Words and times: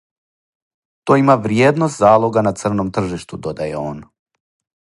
"То 1.09 1.17
има 1.23 1.35
вриједност 1.43 2.01
залога 2.05 2.45
на 2.49 2.55
црном 2.63 2.93
тржишту," 2.99 3.41
додаје 3.49 3.81
он." 3.87 4.05